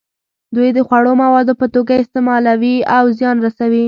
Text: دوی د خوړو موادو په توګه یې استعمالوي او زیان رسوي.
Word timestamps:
دوی 0.55 0.69
د 0.77 0.79
خوړو 0.87 1.11
موادو 1.23 1.53
په 1.61 1.65
توګه 1.75 1.91
یې 1.95 2.01
استعمالوي 2.03 2.75
او 2.95 3.03
زیان 3.17 3.37
رسوي. 3.45 3.79